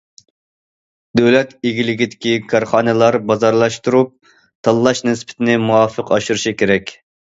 [1.19, 6.97] دۆلەت ئىگىلىكىدىكى كارخانىلار بازارلاشتۇرۇپ تاللاش نىسبىتىنى مۇۋاپىق ئاشۇرۇشى كېرەك.